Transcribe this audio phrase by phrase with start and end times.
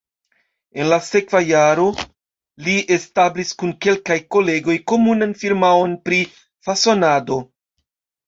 [0.83, 1.83] En la sekva jaro
[2.67, 6.23] li establis kun kelkaj kolegoj komunan firmaon pri
[6.69, 7.39] fasonado.